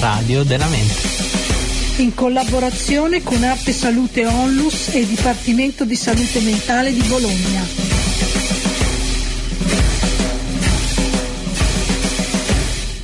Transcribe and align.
radio 0.00 0.44
della 0.44 0.66
mente. 0.68 1.98
In 1.98 2.14
collaborazione 2.14 3.22
con 3.22 3.44
Arte 3.44 3.72
Salute 3.72 4.24
Onlus 4.24 4.94
e 4.94 5.06
Dipartimento 5.06 5.84
di 5.84 5.94
Salute 5.94 6.40
Mentale 6.40 6.92
di 6.92 7.02
Bologna. 7.02 7.62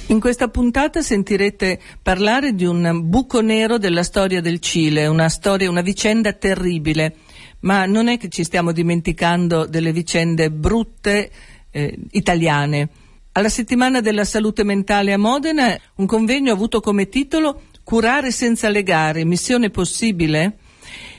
In 0.06 0.20
questa 0.20 0.48
puntata 0.48 1.02
sentirete 1.02 1.78
parlare 2.00 2.54
di 2.54 2.64
un 2.64 3.02
buco 3.04 3.42
nero 3.42 3.76
della 3.76 4.02
storia 4.02 4.40
del 4.40 4.60
Cile, 4.60 5.06
una 5.06 5.28
storia, 5.28 5.68
una 5.68 5.82
vicenda 5.82 6.32
terribile, 6.32 7.16
ma 7.60 7.84
non 7.84 8.08
è 8.08 8.16
che 8.16 8.30
ci 8.30 8.42
stiamo 8.42 8.72
dimenticando 8.72 9.66
delle 9.66 9.92
vicende 9.92 10.50
brutte 10.50 11.30
eh, 11.70 11.98
italiane. 12.12 12.88
Alla 13.36 13.50
settimana 13.50 14.00
della 14.00 14.24
salute 14.24 14.64
mentale 14.64 15.12
a 15.12 15.18
Modena 15.18 15.78
un 15.96 16.06
convegno 16.06 16.50
ha 16.50 16.54
avuto 16.54 16.80
come 16.80 17.10
titolo 17.10 17.64
Curare 17.84 18.30
senza 18.30 18.70
legare, 18.70 19.26
missione 19.26 19.68
possibile? 19.68 20.56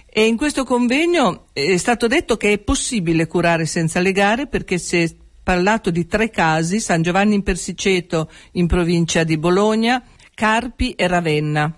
E 0.10 0.26
in 0.26 0.36
questo 0.36 0.64
convegno 0.64 1.50
è 1.54 1.78
stato 1.78 2.08
detto 2.08 2.36
che 2.36 2.54
è 2.54 2.58
possibile 2.58 3.28
curare 3.28 3.68
senza 3.68 4.00
legare 4.00 4.48
perché 4.48 4.80
si 4.80 4.98
è 4.98 5.08
parlato 5.44 5.92
di 5.92 6.08
tre 6.08 6.32
casi, 6.32 6.80
San 6.80 7.04
Giovanni 7.04 7.36
in 7.36 7.44
Persiceto 7.44 8.32
in 8.54 8.66
provincia 8.66 9.24
di 9.24 9.38
Bologna, 9.38 10.04
Carpi 10.34 10.94
e 10.94 11.06
Ravenna. 11.06 11.72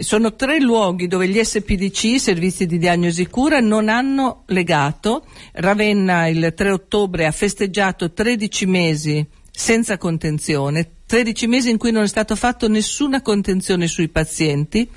Sono 0.00 0.34
tre 0.34 0.60
luoghi 0.60 1.06
dove 1.06 1.28
gli 1.28 1.42
SPDC, 1.42 2.20
servizi 2.20 2.66
di 2.66 2.76
diagnosi 2.76 3.26
cura, 3.26 3.58
non 3.60 3.88
hanno 3.88 4.42
legato. 4.48 5.24
Ravenna 5.54 6.28
il 6.28 6.52
3 6.54 6.70
ottobre 6.72 7.24
ha 7.24 7.32
festeggiato 7.32 8.12
13 8.12 8.66
mesi 8.66 9.26
senza 9.58 9.98
contenzione, 9.98 10.88
13 11.04 11.48
mesi 11.48 11.68
in 11.68 11.78
cui 11.78 11.90
non 11.90 12.04
è 12.04 12.06
stato 12.06 12.36
fatto 12.36 12.68
nessuna 12.68 13.22
contenzione 13.22 13.88
sui 13.88 14.08
pazienti, 14.08 14.88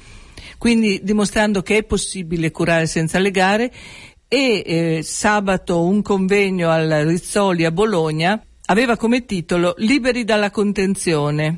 quindi 0.59 0.99
dimostrando 1.01 1.63
che 1.63 1.77
è 1.77 1.83
possibile 1.83 2.51
curare 2.51 2.85
senza 2.85 3.17
legare. 3.17 3.71
E 4.27 4.63
eh, 4.63 5.03
sabato 5.03 5.83
un 5.83 6.03
convegno 6.03 6.69
al 6.69 6.87
Rizzoli 7.07 7.65
a 7.65 7.71
Bologna 7.71 8.39
aveva 8.67 8.95
come 8.97 9.25
titolo 9.25 9.73
Liberi 9.77 10.23
dalla 10.23 10.51
contenzione. 10.51 11.57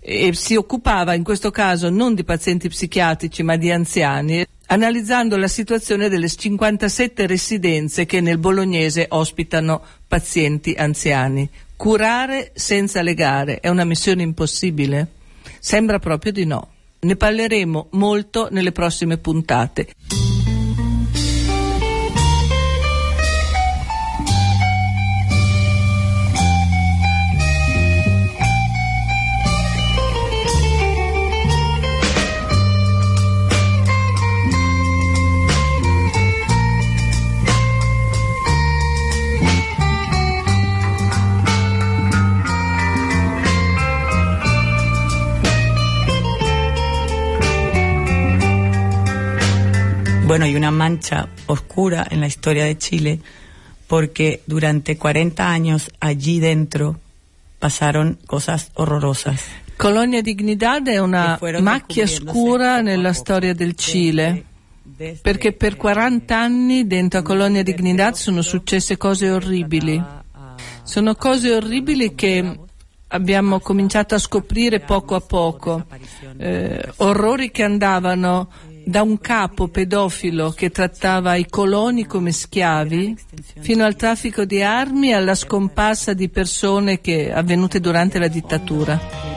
E 0.00 0.32
si 0.32 0.56
occupava 0.56 1.12
in 1.12 1.22
questo 1.22 1.50
caso 1.50 1.90
non 1.90 2.14
di 2.14 2.24
pazienti 2.24 2.68
psichiatrici 2.68 3.42
ma 3.42 3.56
di 3.56 3.70
anziani 3.70 4.46
analizzando 4.66 5.36
la 5.36 5.46
situazione 5.46 6.08
delle 6.08 6.28
57 6.28 7.26
residenze 7.26 8.06
che 8.06 8.22
nel 8.22 8.38
bolognese 8.38 9.06
ospitano 9.10 9.82
pazienti 10.08 10.72
anziani. 10.72 11.48
Curare 11.80 12.50
senza 12.52 13.00
legare 13.00 13.58
è 13.60 13.70
una 13.70 13.84
missione 13.84 14.22
impossibile? 14.22 15.06
Sembra 15.60 15.98
proprio 15.98 16.30
di 16.30 16.44
no. 16.44 16.72
Ne 17.00 17.16
parleremo 17.16 17.86
molto 17.92 18.48
nelle 18.50 18.70
prossime 18.70 19.16
puntate. 19.16 19.88
Bueno, 50.30 50.44
hay 50.44 50.54
una 50.54 50.70
mancha 50.70 51.28
oscura 51.46 52.06
en 52.08 52.20
la 52.20 52.28
historia 52.28 52.64
de 52.64 52.78
Chile 52.78 53.18
porque 53.88 54.42
durante 54.46 54.96
40 54.96 55.50
años 55.50 55.90
allí 55.98 56.38
dentro 56.38 57.00
pasaron 57.58 58.16
cosas 58.26 58.70
horrorosas. 58.74 59.42
Colonia 59.76 60.22
Dignidad 60.22 60.86
è 60.86 60.98
una 60.98 61.36
macchia 61.60 62.06
scura 62.06 62.80
nella 62.80 63.12
storia 63.12 63.54
del 63.54 63.74
Cile, 63.74 64.44
perché 65.20 65.50
per 65.50 65.76
40 65.76 66.38
anni 66.38 66.86
dentro 66.86 67.18
a 67.18 67.22
Colonia 67.24 67.64
Dignidad 67.64 68.14
sono 68.14 68.42
successe 68.42 68.96
cose 68.96 69.30
orribili. 69.30 70.00
Sono 70.84 71.16
cose 71.16 71.52
orribili 71.52 72.14
che 72.14 72.56
abbiamo 73.08 73.58
cominciato 73.58 74.14
a 74.14 74.18
scoprire 74.18 74.78
poco 74.78 75.16
a 75.16 75.20
poco, 75.20 75.86
eh, 76.36 76.92
orrori 76.98 77.50
che 77.50 77.64
andavano 77.64 78.48
da 78.90 79.02
un 79.02 79.20
capo 79.20 79.68
pedofilo 79.68 80.50
che 80.50 80.70
trattava 80.70 81.36
i 81.36 81.46
coloni 81.48 82.06
come 82.06 82.32
schiavi 82.32 83.16
fino 83.60 83.84
al 83.84 83.94
traffico 83.94 84.44
di 84.44 84.62
armi 84.62 85.10
e 85.10 85.14
alla 85.14 85.36
scomparsa 85.36 86.12
di 86.12 86.28
persone 86.28 87.00
che, 87.00 87.32
avvenute 87.32 87.78
durante 87.78 88.18
la 88.18 88.26
dittatura. 88.26 89.29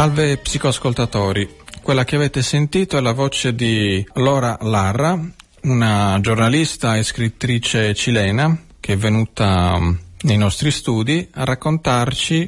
Salve 0.00 0.38
psicoascoltatori, 0.38 1.56
quella 1.82 2.04
che 2.04 2.16
avete 2.16 2.40
sentito 2.40 2.96
è 2.96 3.02
la 3.02 3.12
voce 3.12 3.54
di 3.54 4.02
Laura 4.14 4.56
Larra, 4.62 5.20
una 5.64 6.18
giornalista 6.22 6.96
e 6.96 7.02
scrittrice 7.02 7.92
cilena 7.92 8.62
che 8.80 8.94
è 8.94 8.96
venuta 8.96 9.78
mm, 9.78 9.94
nei 10.22 10.38
nostri 10.38 10.70
studi 10.70 11.28
a 11.32 11.44
raccontarci 11.44 12.40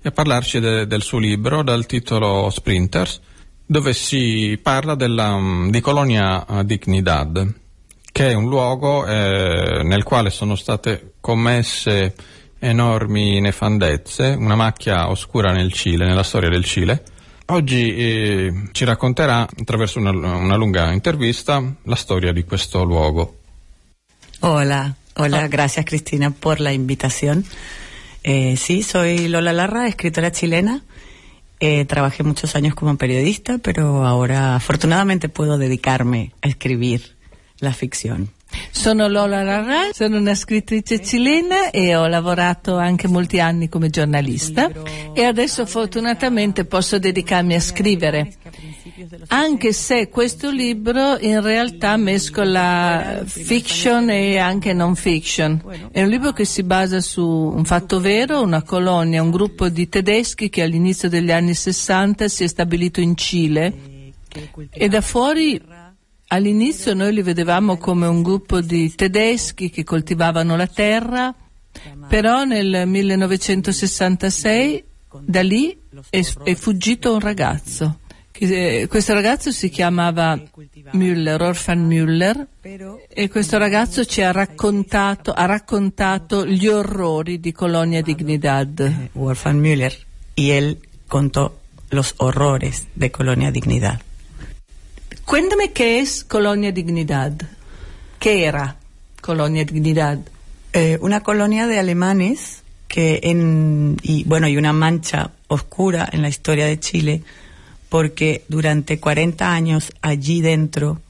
e 0.00 0.08
a 0.08 0.12
parlarci 0.12 0.60
de, 0.60 0.86
del 0.86 1.02
suo 1.02 1.18
libro 1.18 1.64
dal 1.64 1.84
titolo 1.84 2.48
Sprinters, 2.48 3.20
dove 3.66 3.92
si 3.92 4.56
parla 4.62 4.94
della, 4.94 5.36
mm, 5.36 5.70
di 5.70 5.80
Colonia 5.80 6.46
Dignidad, 6.64 7.54
che 8.12 8.30
è 8.30 8.34
un 8.34 8.48
luogo 8.48 9.04
eh, 9.04 9.82
nel 9.82 10.04
quale 10.04 10.30
sono 10.30 10.54
state 10.54 11.14
commesse 11.18 12.14
enormi 12.60 13.40
nefandezze, 13.40 14.36
una 14.38 14.54
macchia 14.54 15.08
oscura 15.08 15.50
nel 15.50 15.72
Cile, 15.72 16.04
nella 16.04 16.22
storia 16.22 16.50
del 16.50 16.64
Cile. 16.64 17.02
Oggi 17.46 17.96
eh, 17.96 18.68
ci 18.70 18.84
racconterà, 18.84 19.40
attraverso 19.40 19.98
una, 19.98 20.10
una, 20.10 20.54
lunga 20.54 20.92
intervista, 20.92 21.60
la 21.82 21.96
storia 21.96 22.32
di 22.32 22.44
questo 22.44 22.84
luogo. 22.84 23.38
Hola, 24.40 24.94
hola, 25.14 25.44
oh. 25.44 25.48
gracias 25.48 25.84
Cristina 25.84 26.30
por 26.30 26.60
la 26.60 26.72
invitación. 26.72 27.44
Eh, 28.22 28.56
sí, 28.56 28.82
soy 28.82 29.26
Lola 29.26 29.52
Larra, 29.52 29.88
escritora 29.88 30.30
chilena. 30.30 30.84
Eh, 31.58 31.84
trabajé 31.86 32.22
muchos 32.22 32.54
años 32.54 32.74
como 32.74 32.96
periodista, 32.96 33.58
pero 33.58 34.06
ahora 34.06 34.54
afortunadamente 34.54 35.28
puedo 35.28 35.58
dedicarme 35.58 36.32
a 36.42 36.48
escribir 36.48 37.16
la 37.58 37.72
ficción. 37.72 38.30
Sono 38.70 39.08
Lola 39.08 39.42
Larra, 39.42 39.90
sono 39.92 40.18
una 40.18 40.34
scrittrice 40.34 41.02
cilena 41.02 41.70
e 41.70 41.94
ho 41.94 42.06
lavorato 42.06 42.76
anche 42.76 43.08
molti 43.08 43.38
anni 43.38 43.68
come 43.68 43.90
giornalista. 43.90 44.70
E 45.12 45.24
adesso 45.24 45.66
fortunatamente 45.66 46.64
posso 46.64 46.98
dedicarmi 46.98 47.54
a 47.54 47.60
scrivere. 47.60 48.32
Anche 49.28 49.72
se 49.72 50.08
questo 50.08 50.50
libro 50.50 51.18
in 51.18 51.40
realtà 51.40 51.96
mescola 51.96 53.22
fiction 53.24 54.10
e 54.10 54.38
anche 54.38 54.72
non 54.72 54.94
fiction. 54.94 55.62
È 55.90 56.02
un 56.02 56.08
libro 56.08 56.32
che 56.32 56.44
si 56.44 56.62
basa 56.62 57.00
su 57.00 57.26
un 57.26 57.64
fatto 57.64 58.00
vero, 58.00 58.42
una 58.42 58.62
colonia, 58.62 59.22
un 59.22 59.30
gruppo 59.30 59.68
di 59.68 59.88
tedeschi 59.88 60.48
che 60.48 60.62
all'inizio 60.62 61.08
degli 61.08 61.30
anni 61.30 61.54
60 61.54 62.28
si 62.28 62.44
è 62.44 62.46
stabilito 62.46 63.00
in 63.00 63.16
Cile 63.16 63.88
e 64.70 64.88
da 64.88 65.00
fuori 65.00 65.60
All'inizio 66.32 66.94
noi 66.94 67.12
li 67.12 67.22
vedevamo 67.22 67.76
come 67.76 68.06
un 68.06 68.22
gruppo 68.22 68.60
di 68.60 68.94
tedeschi 68.94 69.68
che 69.68 69.82
coltivavano 69.82 70.54
la 70.54 70.68
terra, 70.68 71.34
però 72.08 72.44
nel 72.44 72.86
1966 72.86 74.84
da 75.24 75.42
lì 75.42 75.76
è, 76.08 76.24
è 76.44 76.54
fuggito 76.54 77.14
un 77.14 77.18
ragazzo. 77.18 77.98
Eh, 78.32 78.86
questo 78.88 79.12
ragazzo 79.12 79.50
si 79.50 79.70
chiamava 79.70 80.40
Müller, 80.92 81.42
Orphan 81.42 81.84
Müller, 81.84 82.46
e 83.08 83.28
questo 83.28 83.58
ragazzo 83.58 84.04
ci 84.04 84.22
ha 84.22 84.30
raccontato, 84.30 85.32
ha 85.32 85.46
raccontato 85.46 86.46
gli 86.46 86.68
orrori 86.68 87.40
di 87.40 87.50
Colonia 87.50 88.02
Dignidad. 88.02 88.78
Eh, 88.78 89.10
Orphan 89.14 89.58
Müller, 89.58 89.94
e 90.34 90.56
él 90.56 90.78
contó 91.08 91.58
los 91.90 92.14
horrores 92.18 92.86
de 92.94 93.10
Colonia 93.10 93.50
Dignidad. 93.50 94.00
Cuéntame 95.30 95.70
qué 95.70 96.00
es 96.00 96.24
Colonia 96.24 96.72
Dignidad. 96.72 97.32
¿Qué 98.18 98.46
era 98.46 98.74
Colonia 99.20 99.64
Dignidad? 99.64 100.18
Eh, 100.72 100.98
una 101.02 101.20
colonia 101.20 101.68
de 101.68 101.78
alemanes 101.78 102.64
que 102.88 103.20
en, 103.22 103.96
y 104.02 104.24
bueno, 104.24 104.46
hay 104.46 104.56
una 104.56 104.72
mancha 104.72 105.30
oscura 105.46 106.08
en 106.10 106.22
la 106.22 106.28
historia 106.28 106.66
de 106.66 106.80
Chile 106.80 107.22
porque 107.88 108.42
durante 108.48 108.98
40 108.98 109.52
años 109.52 109.92
allí 110.00 110.40
dentro 110.40 111.00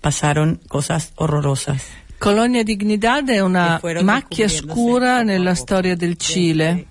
pasaron 0.00 0.58
cosas 0.66 1.12
horrorosas. 1.14 1.80
Colonia 2.18 2.64
Dignidad 2.64 3.30
è 3.30 3.38
una 3.38 3.80
macchia 4.02 4.48
scura 4.48 5.22
nella 5.22 5.54
storia 5.54 5.94
del 5.94 6.16
Cile, 6.16 6.86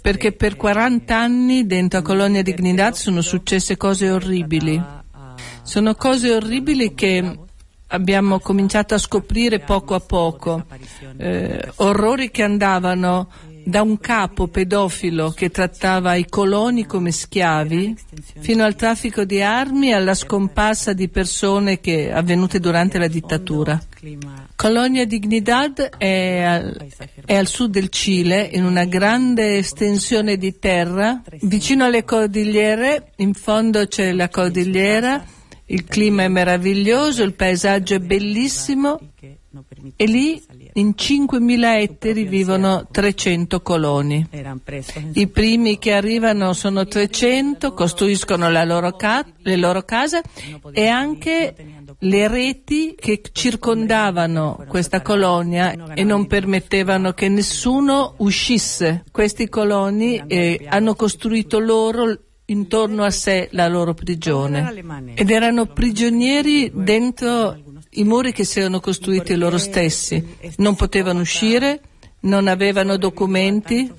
perché 0.00 0.32
per 0.32 0.56
40 0.56 1.14
anni 1.14 1.66
dentro 1.66 1.98
a 1.98 2.02
Colonia 2.02 2.42
Dignidad 2.42 2.94
sono 2.94 3.20
successe 3.20 3.76
cose 3.76 4.08
orribili. 4.08 4.82
Sono 5.68 5.94
cose 5.96 6.32
orribili 6.32 6.94
che 6.94 7.38
abbiamo 7.88 8.38
cominciato 8.38 8.94
a 8.94 8.98
scoprire 8.98 9.58
poco 9.58 9.94
a 9.94 10.00
poco, 10.00 10.64
eh, 11.18 11.72
orrori 11.76 12.30
che 12.30 12.42
andavano 12.42 13.28
da 13.66 13.82
un 13.82 13.98
capo 13.98 14.48
pedofilo 14.48 15.28
che 15.28 15.50
trattava 15.50 16.14
i 16.14 16.24
coloni 16.26 16.86
come 16.86 17.12
schiavi 17.12 17.94
fino 18.38 18.64
al 18.64 18.76
traffico 18.76 19.24
di 19.24 19.42
armi 19.42 19.90
e 19.90 19.92
alla 19.92 20.14
scomparsa 20.14 20.94
di 20.94 21.10
persone 21.10 21.80
che, 21.80 22.10
avvenute 22.10 22.60
durante 22.60 22.98
la 22.98 23.08
dittatura. 23.08 23.78
Colonia 24.56 25.04
Dignidad 25.04 25.96
è 25.98 26.40
al, 26.44 26.86
è 27.26 27.36
al 27.36 27.46
sud 27.46 27.72
del 27.72 27.90
Cile, 27.90 28.48
in 28.50 28.64
una 28.64 28.86
grande 28.86 29.58
estensione 29.58 30.38
di 30.38 30.58
terra, 30.58 31.20
vicino 31.42 31.84
alle 31.84 32.04
cordigliere, 32.04 33.12
in 33.16 33.34
fondo 33.34 33.86
c'è 33.86 34.12
la 34.12 34.30
cordigliera, 34.30 35.36
il 35.70 35.84
clima 35.84 36.22
è 36.22 36.28
meraviglioso, 36.28 37.22
il 37.22 37.34
paesaggio 37.34 37.94
è 37.94 37.98
bellissimo 37.98 38.98
e 39.96 40.06
lì 40.06 40.42
in 40.74 40.94
5.000 40.96 41.80
ettari 41.80 42.24
vivono 42.24 42.86
300 42.90 43.60
coloni. 43.60 44.26
I 45.12 45.26
primi 45.28 45.78
che 45.78 45.92
arrivano 45.92 46.52
sono 46.52 46.86
300, 46.86 47.74
costruiscono 47.74 48.50
loro 48.64 48.92
ca- 48.92 49.26
le 49.42 49.56
loro 49.56 49.82
case 49.82 50.22
e 50.72 50.86
anche 50.86 51.54
le 52.00 52.28
reti 52.28 52.94
che 52.98 53.20
circondavano 53.32 54.64
questa 54.68 55.02
colonia 55.02 55.72
e 55.94 56.04
non 56.04 56.26
permettevano 56.26 57.12
che 57.12 57.28
nessuno 57.28 58.14
uscisse. 58.18 59.04
Questi 59.10 59.48
coloni 59.48 60.22
eh, 60.26 60.66
hanno 60.68 60.94
costruito 60.94 61.58
loro 61.58 62.27
intorno 62.50 63.04
a 63.04 63.10
sé 63.10 63.48
la 63.52 63.68
loro 63.68 63.94
prigione 63.94 64.72
ed 65.14 65.30
erano 65.30 65.66
prigionieri 65.66 66.70
dentro 66.74 67.56
i 67.90 68.04
muri 68.04 68.32
che 68.32 68.44
si 68.44 68.60
erano 68.60 68.80
costruiti 68.80 69.34
loro 69.34 69.58
stessi. 69.58 70.36
Non 70.56 70.74
potevano 70.74 71.20
uscire, 71.20 71.80
non 72.20 72.48
avevano 72.48 72.96
documenti. 72.96 73.90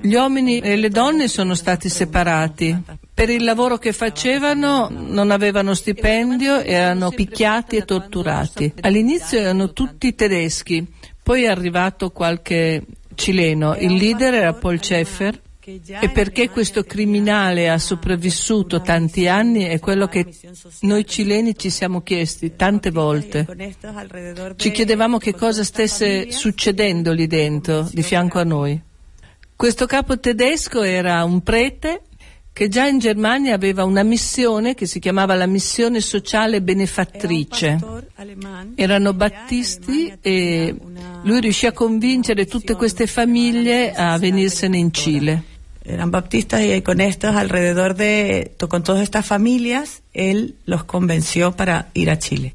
Gli 0.00 0.14
uomini 0.14 0.58
e 0.58 0.76
le 0.76 0.88
donne 0.88 1.28
sono 1.28 1.54
stati 1.54 1.88
separati. 1.88 2.76
Per 3.14 3.30
il 3.30 3.44
lavoro 3.44 3.78
che 3.78 3.92
facevano 3.92 4.90
non 4.90 5.30
avevano 5.30 5.72
stipendio, 5.72 6.60
erano 6.60 7.10
picchiati 7.10 7.76
e 7.76 7.84
torturati. 7.84 8.72
All'inizio 8.80 9.38
erano 9.38 9.72
tutti 9.72 10.14
tedeschi, 10.14 10.86
poi 11.22 11.44
è 11.44 11.46
arrivato 11.46 12.10
qualche 12.10 12.82
cileno. 13.14 13.76
Il 13.76 13.94
leader 13.94 14.34
era 14.34 14.52
Paul 14.52 14.82
Schaeffer 14.82 15.40
e 15.66 16.10
perché 16.10 16.50
questo 16.50 16.84
criminale 16.84 17.70
ha 17.70 17.78
sopravvissuto 17.78 18.82
tanti 18.82 19.26
anni 19.26 19.62
è 19.64 19.78
quello 19.78 20.06
che 20.08 20.26
noi 20.80 21.06
cileni 21.06 21.56
ci 21.56 21.70
siamo 21.70 22.02
chiesti 22.02 22.54
tante 22.54 22.90
volte. 22.90 23.46
Ci 24.56 24.70
chiedevamo 24.70 25.16
che 25.16 25.34
cosa 25.34 25.64
stesse 25.64 26.30
succedendo 26.32 27.12
lì 27.12 27.26
dentro, 27.26 27.88
di 27.90 28.02
fianco 28.02 28.38
a 28.38 28.44
noi. 28.44 28.78
Questo 29.56 29.86
capo 29.86 30.18
tedesco 30.18 30.82
era 30.82 31.24
un 31.24 31.40
prete 31.40 32.02
che 32.52 32.68
già 32.68 32.86
in 32.86 32.98
Germania 32.98 33.54
aveva 33.54 33.84
una 33.84 34.02
missione 34.02 34.74
che 34.74 34.86
si 34.86 35.00
chiamava 35.00 35.34
la 35.34 35.46
missione 35.46 36.00
sociale 36.00 36.60
benefattrice. 36.60 37.78
Erano 38.74 39.14
battisti 39.14 40.12
e 40.20 40.76
lui 41.22 41.40
riuscì 41.40 41.66
a 41.66 41.72
convincere 41.72 42.44
tutte 42.46 42.74
queste 42.74 43.06
famiglie 43.06 43.92
a 43.94 44.18
venirsene 44.18 44.76
in 44.76 44.92
Cile. 44.92 45.52
Eran 45.84 46.10
baptistas 46.10 46.62
y 46.62 46.82
con 46.82 47.00
estos 47.00 47.36
alrededor 47.36 47.94
de, 47.94 48.56
con 48.68 48.82
todas 48.82 49.02
estas 49.02 49.26
familias, 49.26 50.02
él 50.12 50.56
los 50.64 50.84
convenció 50.84 51.52
para 51.52 51.90
ir 51.94 52.10
a 52.10 52.18
Chile. 52.18 52.54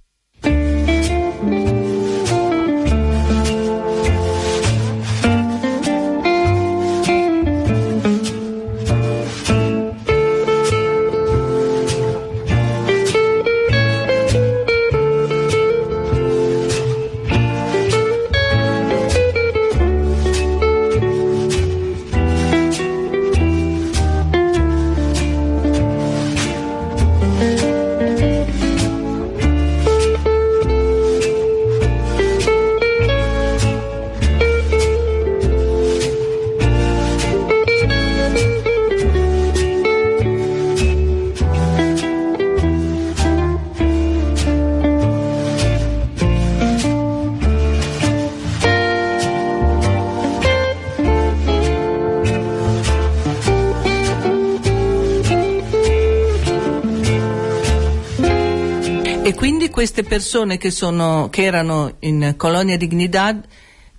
Queste 60.00 60.04
persone 60.04 60.58
che, 60.58 60.72
sono, 60.72 61.28
che 61.30 61.44
erano 61.44 61.96
in 62.00 62.36
Colonia 62.38 62.78
Dignidad 62.78 63.44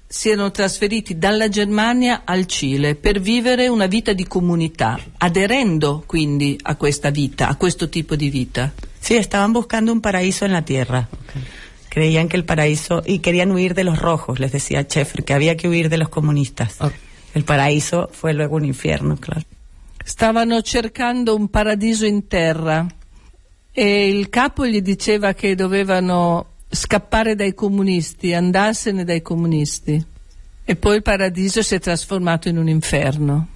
si 0.07 0.31
erano 0.31 0.51
trasferiti 0.51 1.19
dalla 1.19 1.49
Germania 1.49 2.23
al 2.25 2.47
Cile 2.47 2.95
per 2.95 3.21
vivere 3.21 3.69
una 3.69 3.87
vita 3.87 4.13
di 4.13 4.27
comunità, 4.27 4.99
aderendo 5.19 6.03
quindi 6.07 6.59
a 6.63 6.77
questa 6.77 7.11
vita, 7.11 7.49
a 7.49 7.57
questo 7.57 7.89
tipo 7.89 8.17
di 8.17 8.29
vita. 8.29 8.73
Sí, 8.99 9.17
estaban 9.17 9.53
buscando 9.53 9.93
un 9.93 10.01
paraíso 10.01 10.45
en 10.45 10.53
la 10.53 10.63
tierra. 10.63 11.09
Creían 11.89 12.29
que 12.29 12.37
el 12.37 12.45
paraíso, 12.45 13.03
y 13.05 13.19
querían 13.19 13.51
huir 13.51 13.75
de 13.75 13.85
los 13.85 13.99
rojos, 13.99 14.41
les 14.41 14.53
decía 14.53 14.83
Schaeffer, 14.83 15.23
que 15.23 15.35
había 15.35 15.57
que 15.57 15.69
huir 15.69 15.89
de 15.89 15.99
los 15.99 16.09
comunistas. 16.09 16.79
El 17.35 17.45
paraíso 17.45 18.09
fue 18.13 18.33
luego 18.33 18.57
un 18.57 18.65
infierno, 18.65 19.17
claro. 19.17 19.45
Stavano 20.05 20.61
cercando 20.63 21.37
un 21.37 21.49
paradiso 21.49 22.07
in 22.07 22.23
terra 22.23 22.89
e 23.73 24.09
il 24.09 24.29
capo 24.29 24.67
gli 24.67 24.81
diceva 24.81 25.33
che 25.33 25.55
dovevano 25.55 26.55
scappare 26.69 27.35
dai 27.35 27.55
comunisti, 27.55 28.33
andarsene 28.33 29.05
dai 29.05 29.23
comunisti. 29.23 30.05
E 30.65 30.77
poi 30.77 30.97
il 30.97 31.03
paradiso 31.03 31.63
si 31.63 31.75
è 31.75 31.81
trasformato 31.81 32.49
in 32.49 32.59
un 32.59 32.69
inferno. 32.69 33.49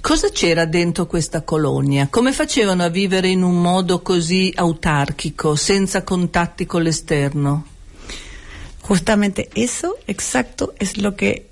Cosa 0.00 0.30
c'era 0.30 0.64
dentro 0.64 1.06
questa 1.06 1.42
colonia? 1.42 2.08
Come 2.10 2.32
facevano 2.32 2.82
a 2.82 2.88
vivere 2.88 3.28
in 3.28 3.42
un 3.42 3.60
modo 3.60 4.02
così 4.02 4.52
autarchico, 4.54 5.54
senza 5.54 6.02
contatti 6.02 6.66
con 6.66 6.82
l'esterno? 6.82 7.66
Justamente 8.84 9.48
eso 9.52 9.98
exacto 10.06 10.74
es 10.76 10.96
lo 10.96 11.14
que 11.14 11.51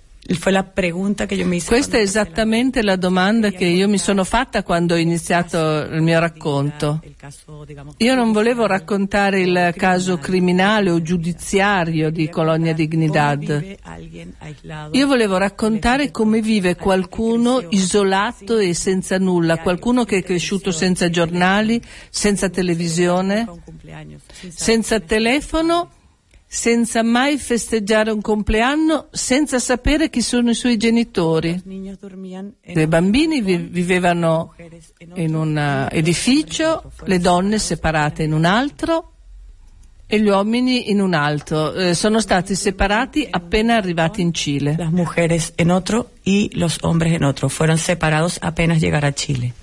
Questa 1.67 1.97
è 1.97 2.01
esattamente 2.01 2.83
la 2.83 2.95
domanda 2.95 3.51
che 3.51 3.65
io 3.65 3.89
mi 3.89 3.99
sono 3.99 4.23
fatta 4.23 4.63
quando 4.63 4.95
ho 4.95 4.97
iniziato 4.97 5.59
il 5.59 6.03
mio 6.03 6.21
racconto. 6.21 7.01
Io 7.97 8.15
non 8.15 8.31
volevo 8.31 8.67
raccontare 8.67 9.41
il 9.41 9.75
caso 9.77 10.19
criminale 10.19 10.91
o 10.91 11.03
giudiziario 11.03 12.11
di 12.11 12.29
Colonia 12.29 12.73
Dignidad. 12.73 13.77
Io 14.93 15.07
volevo 15.09 15.37
raccontare 15.37 16.13
come 16.13 16.41
vive 16.41 16.77
qualcuno 16.77 17.61
isolato 17.71 18.59
e 18.59 18.73
senza 18.73 19.19
nulla, 19.19 19.59
qualcuno 19.59 20.05
che 20.05 20.19
è 20.19 20.23
cresciuto 20.23 20.71
senza 20.71 21.11
giornali, 21.11 21.83
senza 22.09 22.49
televisione, 22.49 23.49
senza 24.49 25.01
telefono 25.01 25.91
senza 26.53 27.05
mai 27.05 27.39
festeggiare 27.39 28.11
un 28.11 28.21
compleanno, 28.21 29.07
senza 29.13 29.61
sapere 29.61 30.11
chi 30.11 30.21
sono 30.21 30.51
i 30.51 30.55
suoi 30.55 30.77
genitori. 30.77 31.63
I 31.65 32.87
bambini 32.89 33.41
vi- 33.41 33.57
vivevano 33.57 34.55
in 35.15 35.37
un 35.37 35.89
edificio, 35.93 36.91
le 37.05 37.19
donne 37.21 37.61
separate 37.61 38.25
in 38.25 38.33
un 38.33 38.45
altro 38.47 39.13
e 40.09 40.19
gli 40.19 40.27
uomini 40.27 40.91
in 40.91 41.01
un 41.01 41.15
altro. 41.15 41.73
Eh, 41.73 41.95
sono 41.95 42.21
stati 42.21 42.57
separati 42.57 43.29
appena 43.31 43.77
arrivati 43.77 44.21
in 44.21 44.35
Cile. 44.35 44.75
Las 44.77 44.91
mujeres 44.91 45.53
en 45.55 45.71
otro 45.71 46.11
y 46.25 46.51
los 46.55 46.79
hombres 46.83 47.13
en 47.13 47.23
otro. 47.23 47.49
Fueron 47.49 47.79
separados 47.79 48.39
apenas 48.43 48.81
llegar 48.81 49.05
a 49.05 49.13
Chile. 49.13 49.55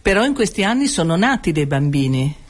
Però 0.00 0.24
in 0.24 0.32
questi 0.32 0.62
anni 0.62 0.86
sono 0.86 1.16
nati 1.16 1.50
dei 1.50 1.66
bambini. 1.66 2.42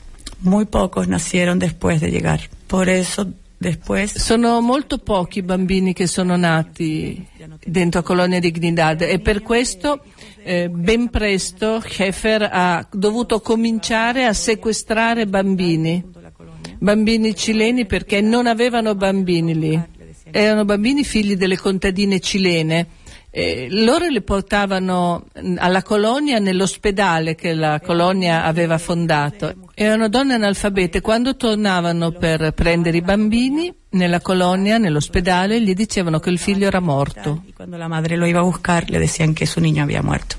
Muy 0.45 0.65
pocos 0.65 1.07
nacieron 1.07 1.57
después 1.57 1.99
de 1.99 2.11
llegar. 2.11 2.39
Por 2.67 2.87
eso 2.87 3.27
después 3.59 4.11
Sono 4.11 4.61
molto 4.61 4.99
pochi 4.99 5.39
i 5.39 5.41
bambini 5.41 5.93
che 5.93 6.05
sono 6.05 6.35
nati 6.35 7.25
dentro 7.65 8.01
a 8.01 8.03
Colonia 8.03 8.39
Dignidad 8.39 9.01
e 9.01 9.19
per 9.19 9.41
questo 9.41 10.03
eh, 10.43 10.69
ben 10.69 11.09
presto 11.09 11.81
Heffer 11.83 12.47
ha 12.51 12.87
dovuto 12.91 13.41
cominciare 13.41 14.25
a 14.25 14.33
sequestrare 14.33 15.25
bambini, 15.25 16.03
bambini 16.77 17.35
cileni 17.35 17.87
perché 17.87 18.21
non 18.21 18.45
avevano 18.45 18.93
bambini 18.93 19.57
lì, 19.57 19.81
erano 20.29 20.63
bambini 20.63 21.03
figli 21.03 21.35
delle 21.35 21.57
contadine 21.57 22.19
cilene. 22.19 22.87
Eh, 23.37 23.67
loro 23.69 24.07
li 24.07 24.21
portavano 24.21 25.25
mh, 25.33 25.55
alla 25.57 25.83
colonia 25.83 26.39
nell'ospedale 26.39 27.35
che 27.35 27.53
la 27.53 27.81
colonia 27.81 28.45
aveva 28.45 28.77
fondato. 28.77 29.53
Erano 29.73 30.07
donne 30.07 30.35
analfabete. 30.35 31.01
Quando 31.01 31.35
tornavano 31.35 32.11
per 32.11 32.53
prendere 32.53 32.95
i 32.95 33.01
bambini 33.01 33.73
nella 33.89 34.21
colonia, 34.21 34.77
nell'ospedale, 34.77 35.59
gli 35.59 35.73
dicevano 35.73 36.19
che 36.19 36.29
il 36.29 36.39
figlio 36.39 36.67
era 36.67 36.79
morto. 36.79 37.41
y 37.45 37.51
cuando 37.51 37.75
la 37.75 37.89
madre 37.89 38.15
lo 38.15 38.25
iba 38.25 38.39
a 38.39 38.43
buscar 38.43 38.89
le 38.89 38.99
decían 38.99 39.33
que 39.33 39.45
su 39.45 39.59
niño 39.59 39.83
había 39.83 40.01
muerto. 40.01 40.37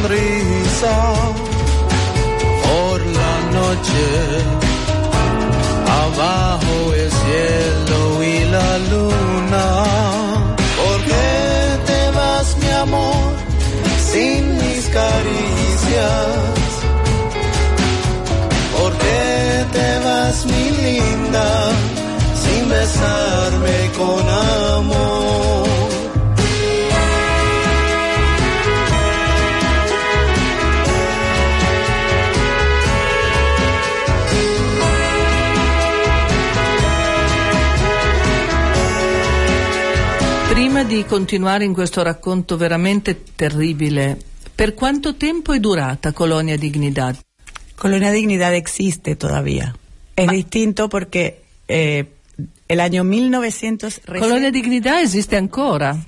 Sonrisa 0.00 1.12
por 2.64 3.00
la 3.00 3.36
noche, 3.58 4.06
abajo 6.02 6.94
el 6.94 7.10
cielo 7.10 8.24
y 8.24 8.44
la 8.44 8.78
luna. 8.90 9.66
¿Por 10.82 10.98
qué 11.04 11.78
te 11.86 12.10
vas, 12.16 12.56
mi 12.58 12.70
amor, 12.70 13.32
sin 14.12 14.56
mis 14.58 14.84
caricias? 14.86 16.26
¿Por 18.78 18.92
qué 18.92 19.64
te 19.72 19.98
vas, 20.04 20.46
mi 20.46 20.70
linda, 20.82 21.72
sin 22.42 22.68
besarme 22.68 23.90
con 23.98 24.28
amor? 24.28 24.59
Di 41.00 41.06
continuare 41.06 41.64
in 41.64 41.72
questo 41.72 42.02
racconto 42.02 42.58
veramente 42.58 43.22
terribile, 43.34 44.18
per 44.54 44.74
quanto 44.74 45.14
tempo 45.14 45.54
è 45.54 45.58
durata 45.58 46.12
Colonia 46.12 46.58
Dignidad? 46.58 47.18
Colonia 47.74 48.10
Dignidad 48.10 48.52
existe 48.52 49.16
todavía. 49.16 49.74
Es 50.14 50.28
distinto 50.28 50.88
porque 50.88 51.40
eh, 51.66 52.04
el 52.66 52.80
año 52.80 53.02
1900 53.02 53.88
Colonia 54.18 54.50
Dignidad 54.50 55.00
esiste 55.00 55.36
ancora. 55.36 55.98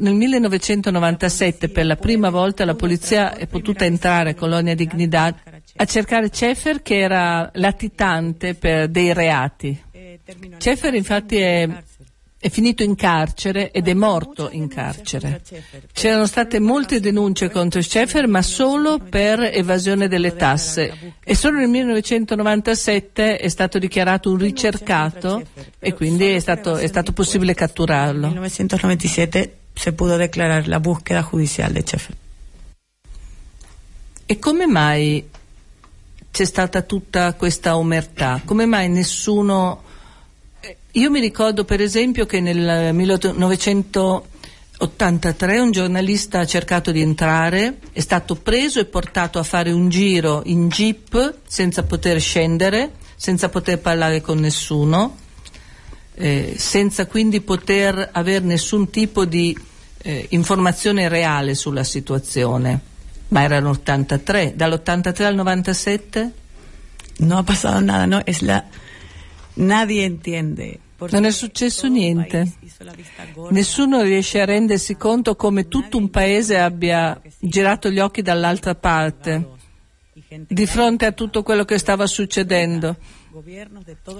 Nel 0.00 0.14
1997 0.14 1.70
per 1.70 1.86
la 1.86 1.96
prima 1.96 2.28
volta 2.28 2.66
la 2.66 2.74
polizia 2.74 3.34
è 3.34 3.46
potuta 3.46 3.86
entrare 3.86 4.30
a 4.30 4.34
Colonia 4.34 4.74
Dignidad 4.74 5.36
a 5.74 5.84
cercare 5.86 6.28
Cefer 6.28 6.82
che 6.82 6.98
era 6.98 7.50
latitante 7.54 8.54
per 8.54 8.88
dei 8.88 9.14
reati. 9.14 9.86
Cefer 10.58 10.92
infatti 10.92 11.36
è, 11.36 11.66
è 12.40 12.48
finito 12.50 12.84
in 12.84 12.94
carcere 12.94 13.72
ed 13.72 13.88
è 13.88 13.94
morto 13.94 14.48
in 14.52 14.68
carcere. 14.68 15.42
C'erano 15.92 16.26
state 16.26 16.60
molte 16.60 17.00
denunce 17.00 17.50
contro 17.50 17.82
Schaeffer 17.82 18.28
ma 18.28 18.42
solo 18.42 18.98
per 18.98 19.40
evasione 19.40 20.06
delle 20.06 20.36
tasse 20.36 21.16
e 21.24 21.34
solo 21.34 21.58
nel 21.58 21.68
1997 21.68 23.38
è 23.38 23.48
stato 23.48 23.78
dichiarato 23.78 24.30
un 24.30 24.38
ricercato 24.38 25.42
e 25.80 25.92
quindi 25.94 26.26
è 26.26 26.38
stato, 26.38 26.76
è 26.76 26.86
stato 26.86 27.12
possibile 27.12 27.54
catturarlo. 27.54 28.28
1997 28.28 29.56
se 29.74 29.92
pudo 29.92 30.16
declarar 30.16 30.68
la 30.68 30.78
búsqueda 30.78 31.26
judicial 31.28 31.72
de 31.72 31.82
Sheffield. 31.84 32.18
E 34.26 34.38
come 34.38 34.66
mai 34.66 35.28
c'è 36.30 36.44
stata 36.44 36.82
tutta 36.82 37.32
questa 37.34 37.76
omertà? 37.76 38.42
Come 38.44 38.64
mai 38.64 38.88
nessuno... 38.88 39.86
Io 40.92 41.10
mi 41.10 41.20
ricordo 41.20 41.66
per 41.66 41.82
esempio 41.82 42.24
che 42.24 42.40
nel 42.40 42.94
1983 42.94 45.58
un 45.58 45.70
giornalista 45.70 46.38
ha 46.38 46.46
cercato 46.46 46.90
di 46.90 47.02
entrare, 47.02 47.76
è 47.92 48.00
stato 48.00 48.36
preso 48.36 48.80
e 48.80 48.86
portato 48.86 49.38
a 49.38 49.42
fare 49.42 49.70
un 49.70 49.90
giro 49.90 50.40
in 50.46 50.70
jeep 50.70 51.40
senza 51.46 51.82
poter 51.82 52.18
scendere, 52.20 52.92
senza 53.16 53.50
poter 53.50 53.80
parlare 53.80 54.22
con 54.22 54.38
nessuno, 54.38 55.18
eh, 56.14 56.54
senza 56.56 57.06
quindi 57.06 57.42
poter 57.42 58.08
avere 58.10 58.46
nessun 58.46 58.88
tipo 58.88 59.26
di 59.26 59.54
eh, 59.98 60.24
informazione 60.30 61.06
reale 61.08 61.54
sulla 61.54 61.84
situazione. 61.84 62.80
Ma 63.28 63.42
erano 63.42 63.68
83, 63.70 64.54
dall'83 64.56 65.22
al 65.22 65.34
97? 65.34 66.32
No 67.18 67.36
ha 67.36 67.42
pasado 67.42 67.80
nada, 67.80 68.06
no 68.06 68.22
es 68.24 68.40
la 68.40 68.64
nadie 69.58 70.04
entiende. 70.04 70.78
Non 71.10 71.24
è 71.24 71.30
successo 71.30 71.86
niente. 71.86 72.54
Nessuno 73.50 74.02
riesce 74.02 74.40
a 74.40 74.44
rendersi 74.44 74.96
conto 74.96 75.36
come 75.36 75.68
tutto 75.68 75.96
un 75.96 76.10
paese 76.10 76.58
abbia 76.58 77.20
girato 77.38 77.88
gli 77.88 78.00
occhi 78.00 78.20
dall'altra 78.20 78.74
parte, 78.74 79.50
di 80.28 80.66
fronte 80.66 81.06
a 81.06 81.12
tutto 81.12 81.44
quello 81.44 81.64
che 81.64 81.78
stava 81.78 82.06
succedendo. 82.06 82.96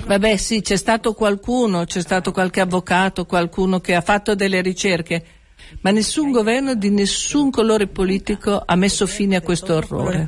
Vabbè 0.07 0.37
sì, 0.37 0.61
c'è 0.61 0.76
stato 0.76 1.14
qualcuno, 1.14 1.85
c'è 1.85 2.00
stato 2.00 2.30
qualche 2.30 2.61
avvocato, 2.61 3.26
qualcuno 3.26 3.80
che 3.80 3.97
ha 3.97 4.00
fatto 4.00 4.37
delle 4.37 4.61
ricerche, 4.61 5.25
ma 5.80 5.90
nessun 5.90 6.30
governo 6.30 6.76
di 6.76 6.90
nessun 6.90 7.50
colore 7.50 7.88
politico 7.88 8.62
ha 8.64 8.76
messo 8.76 9.07
fine 9.07 9.35
a 9.35 9.40
questo 9.40 9.75
orrore. 9.75 10.25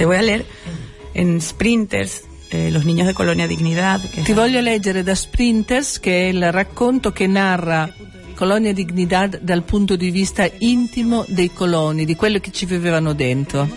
Te 0.00 0.06
voy 0.06 0.16
a 0.16 0.22
leer 0.22 0.46
en 1.12 1.42
Sprinters, 1.42 2.24
eh, 2.52 2.70
Los 2.70 2.86
niños 2.86 3.06
de 3.06 3.12
Colonia 3.12 3.46
Dignidad. 3.46 4.00
es 4.02 4.24
Ti 4.24 4.32
voglio 4.32 4.62
leggere 4.62 5.02
da 5.02 5.14
Sprinters, 5.14 6.00
che 6.00 6.22
è 6.22 6.32
il 6.32 6.50
racconto 6.50 7.12
che 7.12 7.26
narra 7.26 7.86
Colonia 8.34 8.72
Dignidad 8.72 9.40
dal 9.42 9.62
punto 9.62 9.96
di 9.96 10.10
vista 10.10 10.48
intimo 10.60 11.26
dei 11.28 11.52
coloni, 11.52 12.06
di 12.06 12.16
quello 12.16 12.38
che 12.38 12.50
ci 12.50 12.64
vivevano 12.64 13.12
dentro. 13.12 13.68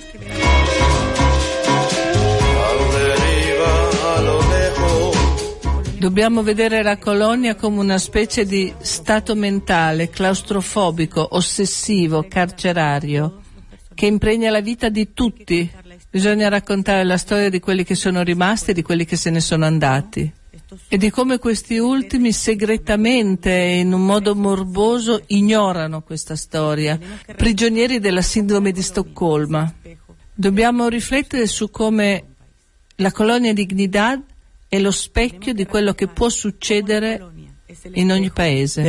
Dobbiamo 5.97 6.41
vedere 6.41 6.83
la 6.83 6.97
colonia 6.99 7.55
come 7.55 7.81
una 7.81 7.97
specie 7.97 8.45
di 8.45 8.73
stato 8.79 9.35
mentale, 9.35 10.09
claustrofobico, 10.09 11.35
ossessivo, 11.35 12.25
carcerario, 12.29 13.41
che 13.93 14.05
impregna 14.05 14.49
la 14.51 14.61
vita 14.61 14.87
di 14.87 15.11
tutti. 15.13 15.69
Bisogna 16.13 16.47
raccontare 16.47 17.03
la 17.05 17.17
storia 17.17 17.49
di 17.49 17.59
quelli 17.59 17.83
che 17.83 17.95
sono 17.95 18.21
rimasti 18.21 18.69
e 18.69 18.73
di 18.75 18.83
quelli 18.83 19.03
che 19.03 19.15
se 19.15 19.31
ne 19.31 19.39
sono 19.39 19.65
andati. 19.65 20.31
E 20.87 20.97
di 20.97 21.09
come 21.09 21.39
questi 21.39 21.79
ultimi 21.79 22.31
segretamente 22.31 23.49
e 23.49 23.79
in 23.79 23.93
un 23.93 24.05
modo 24.05 24.35
morboso 24.35 25.23
ignorano 25.25 26.03
questa 26.03 26.35
storia, 26.35 26.99
prigionieri 27.35 27.97
della 27.97 28.21
sindrome 28.21 28.71
di 28.71 28.83
Stoccolma. 28.83 29.73
Dobbiamo 30.31 30.87
riflettere 30.87 31.47
su 31.47 31.71
come 31.71 32.35
la 32.97 33.11
colonia 33.11 33.51
Dignidad 33.51 34.21
è 34.67 34.77
lo 34.77 34.91
specchio 34.91 35.51
di 35.51 35.65
quello 35.65 35.95
che 35.95 36.05
può 36.05 36.29
succedere 36.29 37.25
in 37.93 38.11
ogni 38.11 38.29
paese. 38.29 38.83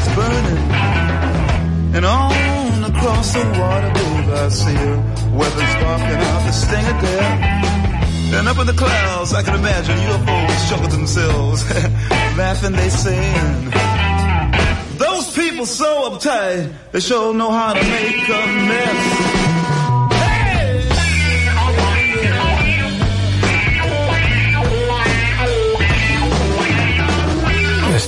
City's 0.00 0.16
burning. 0.16 0.70
And 1.94 2.04
on 2.04 2.84
across 2.84 3.32
the 3.32 3.40
water, 3.40 3.92
I 4.32 4.48
see 4.48 4.74
her 4.74 4.96
weapons 5.32 5.70
sparking 5.70 6.20
out 6.28 6.42
the 6.46 6.52
sting 6.52 6.86
of 6.86 7.00
death. 7.00 8.34
And 8.34 8.48
up 8.48 8.58
in 8.58 8.66
the 8.66 8.72
clouds, 8.72 9.34
I 9.34 9.42
can 9.42 9.54
imagine 9.54 9.96
UFOs 9.96 10.68
chuckle 10.68 10.88
themselves, 10.88 11.68
laughing, 12.38 12.72
they 12.72 12.88
sing. 12.88 13.70
Those 14.98 15.34
people 15.34 15.66
so 15.66 16.10
uptight, 16.10 16.72
they 16.92 17.00
sure 17.00 17.34
know 17.34 17.50
how 17.50 17.72
to 17.72 17.82
make 17.82 18.28
a 18.28 18.46
mess. 18.68 19.29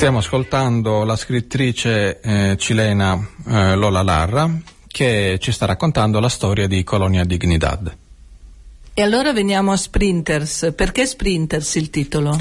Stiamo 0.03 0.19
ascoltando 0.19 1.05
la 1.05 1.15
scrittrice 1.15 2.19
eh, 2.19 2.57
cilena 2.59 3.25
eh, 3.47 3.77
Lola 3.77 4.03
Larra 4.03 4.51
che 4.89 5.39
ci 5.41 5.53
sta 5.53 5.65
raccontando 5.65 6.19
la 6.19 6.29
storia 6.29 6.67
di 6.67 6.83
Colonia 6.83 7.23
Dignidad. 7.23 7.97
E 8.95 9.01
allora 9.01 9.33
veniamo 9.33 9.71
a 9.71 9.77
Sprinters. 9.77 10.73
Perché 10.75 11.07
Sprinters 11.07 11.77
il 11.77 11.91
titolo? 11.91 12.37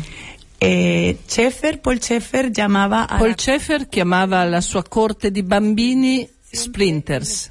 Eh, 0.57 1.19
Schaeffer, 1.23 1.79
Paul 1.79 2.01
Schaeffer 2.01 2.49
llamaba 2.49 3.07
a 3.07 3.19
Paul 3.19 3.37
Schaeffer 3.37 3.87
chiamava 3.87 4.43
la 4.45 4.61
sua 4.61 4.81
corte 4.81 5.29
di 5.29 5.43
bambini 5.43 6.27
Splinters. 6.49 7.47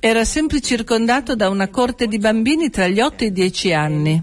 Era 0.00 0.24
sempre 0.24 0.62
circondato 0.62 1.36
da 1.36 1.50
una 1.50 1.68
corte 1.68 2.06
di 2.06 2.16
bambini 2.16 2.70
tra 2.70 2.88
gli 2.88 3.00
8 3.00 3.24
e 3.24 3.26
i 3.26 3.32
10 3.32 3.72
anni. 3.74 4.22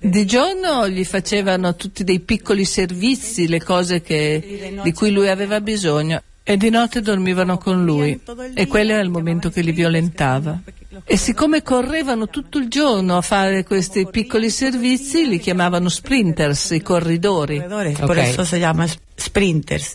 Di 0.00 0.26
giorno 0.26 0.88
gli 0.88 1.04
facevano 1.04 1.74
tutti 1.74 2.04
dei 2.04 2.20
piccoli 2.20 2.64
servizi, 2.64 3.48
le 3.48 3.62
cose 3.62 4.00
che- 4.00 4.78
di 4.82 4.92
cui 4.92 5.10
lui 5.10 5.28
aveva 5.28 5.60
bisogno, 5.60 6.22
e 6.44 6.56
di 6.56 6.70
notte 6.70 7.00
dormivano 7.00 7.58
con 7.58 7.84
lui. 7.84 8.18
E 8.54 8.66
quello 8.68 8.92
era 8.92 9.02
il 9.02 9.10
momento 9.10 9.50
che 9.50 9.60
li 9.60 9.72
violentava. 9.72 10.60
E 11.04 11.16
siccome 11.16 11.62
correvano 11.62 12.28
tutto 12.28 12.58
il 12.58 12.68
giorno 12.68 13.16
a 13.16 13.20
fare 13.22 13.64
questi 13.64 14.06
piccoli 14.08 14.50
servizi, 14.50 15.26
li 15.28 15.38
chiamavano 15.38 15.88
sprinters, 15.88 16.70
i 16.70 16.80
corridori. 16.80 17.56
corredores, 17.56 17.98
por 17.98 18.16
Ok. 18.16 18.22
eso 18.22 18.44
se 18.44 18.58
llama 18.58 18.86
s- 18.86 18.96
sprinters. 19.16 19.94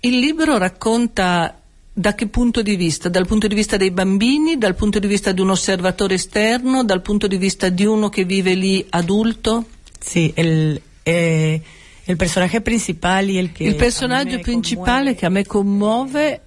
Il 0.00 0.18
libro 0.18 0.56
racconta 0.58 1.60
da 1.98 2.14
che 2.14 2.26
punto 2.26 2.60
di 2.60 2.76
vista? 2.76 3.08
Dal 3.08 3.26
punto 3.26 3.46
di 3.46 3.54
vista 3.54 3.78
dei 3.78 3.90
bambini, 3.90 4.58
dal 4.58 4.74
punto 4.74 4.98
di 4.98 5.06
vista 5.06 5.32
di 5.32 5.40
un 5.40 5.48
osservatore 5.48 6.14
esterno, 6.14 6.84
dal 6.84 7.00
punto 7.00 7.26
di 7.26 7.38
vista 7.38 7.70
di 7.70 7.86
uno 7.86 8.10
che 8.10 8.24
vive 8.24 8.52
lì 8.52 8.84
adulto? 8.90 9.64
Sí, 9.98 10.30
el, 10.36 10.78
eh, 11.04 11.62
el 12.04 12.16
personaje 12.18 12.60
principal 12.60 13.30
y 13.30 13.38
el 13.38 13.50
que... 13.54 13.64
Il 13.64 13.76
personaggio 13.76 14.38
principale 14.40 15.14
che 15.14 15.24
a 15.24 15.30
me 15.30 15.46
commuove 15.46 16.42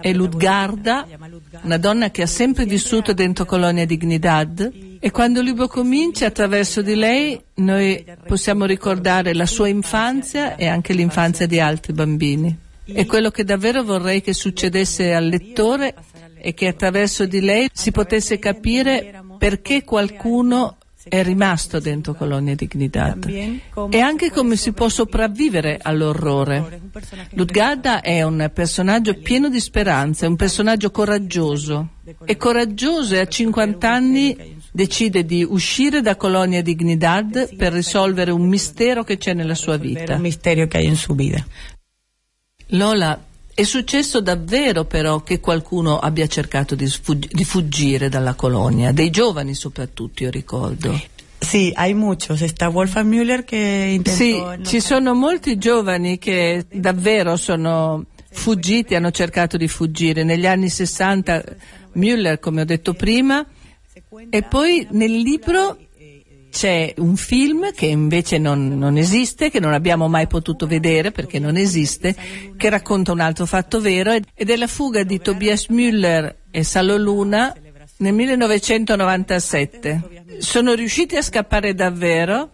è 0.00 0.12
Ludgarda, 0.12 1.08
una 1.62 1.78
donna 1.78 2.12
che 2.12 2.22
ha 2.22 2.26
sempre 2.26 2.64
vissuto 2.64 3.12
dentro 3.12 3.44
Colonia 3.46 3.86
Dignidad 3.86 4.72
e 5.00 5.10
quando 5.10 5.40
il 5.40 5.46
libro 5.46 5.66
comincia 5.66 6.26
attraverso 6.26 6.82
di 6.82 6.94
lei 6.94 7.40
noi 7.54 8.04
possiamo 8.28 8.64
ricordare 8.64 9.34
la 9.34 9.46
sua 9.46 9.66
infanzia 9.66 10.54
e 10.54 10.68
anche 10.68 10.92
l'infanzia 10.92 11.48
di 11.48 11.58
altri 11.58 11.92
bambini. 11.92 12.62
E 12.86 13.06
quello 13.06 13.30
che 13.30 13.44
davvero 13.44 13.82
vorrei 13.82 14.20
che 14.20 14.32
succedesse 14.32 15.14
al 15.14 15.26
lettore 15.26 15.94
è 16.34 16.52
che 16.52 16.68
attraverso 16.68 17.24
di 17.24 17.40
lei 17.40 17.68
si 17.72 17.90
potesse 17.90 18.38
capire 18.38 19.22
perché 19.38 19.82
qualcuno 19.82 20.76
è 21.06 21.22
rimasto 21.22 21.80
dentro 21.80 22.14
Colonia 22.14 22.54
Dignidad 22.54 23.28
e 23.90 24.00
anche 24.00 24.30
come 24.30 24.56
si 24.56 24.72
può 24.72 24.88
sopravvivere 24.88 25.78
all'orrore. 25.80 26.80
Ludgarda 27.30 28.00
è 28.00 28.22
un 28.22 28.50
personaggio 28.52 29.14
pieno 29.14 29.48
di 29.50 29.60
speranza, 29.60 30.24
è 30.24 30.28
un 30.28 30.36
personaggio 30.36 30.90
coraggioso. 30.90 31.88
È 32.24 32.36
coraggioso 32.36 33.14
e 33.14 33.18
a 33.18 33.26
50 33.26 33.90
anni 33.90 34.56
decide 34.70 35.24
di 35.24 35.46
uscire 35.48 36.00
da 36.00 36.16
Colonia 36.16 36.62
Dignidad 36.62 37.54
per 37.54 37.72
risolvere 37.72 38.30
un 38.30 38.46
mistero 38.46 39.04
che 39.04 39.18
c'è 39.18 39.34
nella 39.34 39.54
sua 39.54 39.76
vita. 39.76 40.18
Lola, 42.68 43.22
è 43.54 43.62
successo 43.62 44.20
davvero 44.20 44.84
però 44.84 45.22
che 45.22 45.38
qualcuno 45.38 45.98
abbia 45.98 46.26
cercato 46.26 46.74
di, 46.74 46.88
sfug- 46.88 47.32
di 47.32 47.44
fuggire 47.44 48.08
dalla 48.08 48.34
colonia, 48.34 48.92
dei 48.92 49.10
giovani 49.10 49.54
soprattutto, 49.54 50.24
io 50.24 50.30
ricordo. 50.30 51.00
Sí, 51.40 51.72
hay 51.76 51.94
muchos. 51.94 52.40
Está 52.40 52.68
Wolfgang 52.68 53.06
Müller 53.06 53.44
que 53.44 53.92
intentó... 53.92 54.16
Sì, 54.16 54.64
ci 54.64 54.80
sono 54.80 55.14
molti 55.14 55.58
giovani 55.58 56.18
che 56.18 56.64
davvero 56.72 57.36
sono 57.36 58.06
fuggiti, 58.30 58.94
hanno 58.94 59.10
cercato 59.10 59.56
di 59.56 59.68
fuggire. 59.68 60.24
Negli 60.24 60.46
anni 60.46 60.68
60 60.68 61.44
Müller, 61.96 62.40
come 62.40 62.62
ho 62.62 62.64
detto 62.64 62.94
prima, 62.94 63.44
e 64.30 64.42
poi 64.42 64.86
nel 64.90 65.12
libro 65.12 65.76
c'è 66.54 66.94
un 66.98 67.16
film 67.16 67.72
che 67.72 67.86
invece 67.86 68.38
non, 68.38 68.78
non 68.78 68.96
esiste, 68.96 69.50
che 69.50 69.58
non 69.58 69.72
abbiamo 69.72 70.06
mai 70.06 70.28
potuto 70.28 70.68
vedere 70.68 71.10
perché 71.10 71.40
non 71.40 71.56
esiste, 71.56 72.14
che 72.56 72.70
racconta 72.70 73.10
un 73.10 73.18
altro 73.18 73.44
fatto 73.44 73.80
vero 73.80 74.12
ed 74.12 74.50
è 74.50 74.56
la 74.56 74.68
fuga 74.68 75.02
di 75.02 75.18
Tobias 75.18 75.68
Müller 75.70 76.32
e 76.52 76.62
Salo 76.62 76.96
Luna 76.96 77.52
nel 77.96 78.14
1997. 78.14 80.36
Sono 80.38 80.74
riusciti 80.74 81.16
a 81.16 81.22
scappare 81.22 81.74
davvero 81.74 82.50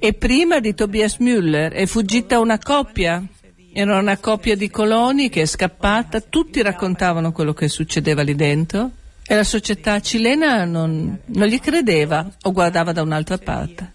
e 0.00 0.14
prima 0.14 0.58
di 0.58 0.74
Tobias 0.74 1.20
Müller 1.20 1.70
è 1.70 1.86
fuggita 1.86 2.40
una 2.40 2.58
coppia. 2.58 3.24
Era 3.72 3.98
una 3.98 4.16
coppia 4.16 4.56
di 4.56 4.68
coloni 4.68 5.28
che 5.28 5.42
è 5.42 5.46
scappata, 5.46 6.20
tutti 6.20 6.60
raccontavano 6.60 7.30
quello 7.30 7.52
che 7.52 7.68
succedeva 7.68 8.22
lì 8.22 8.34
dentro 8.34 8.90
e 9.26 9.34
la 9.34 9.44
società 9.44 10.00
cilena 10.00 10.64
non, 10.64 11.18
non 11.24 11.46
gli 11.48 11.58
credeva 11.58 12.30
o 12.42 12.52
guardava 12.52 12.92
da 12.92 13.02
un'altra 13.02 13.38
parte, 13.38 13.92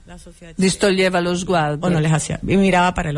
distoglieva 0.56 1.20
lo 1.20 1.36
sguardo. 1.36 1.86
O 1.86 1.90
no 1.90 2.00
les 2.00 2.12
hacía. 2.12 2.40
Y 2.42 2.58
miraba 2.58 2.94
para 2.94 3.10
el 3.10 3.18